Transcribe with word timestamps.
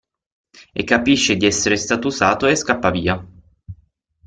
E 0.73 0.83
capisce 0.83 1.35
di 1.37 1.45
essere 1.45 1.77
stato 1.77 2.07
usato 2.07 2.47
e 2.47 2.55
scappa 2.55 2.89
via. 2.89 3.23